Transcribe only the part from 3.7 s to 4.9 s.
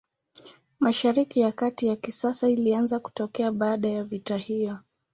ya vita hiyo.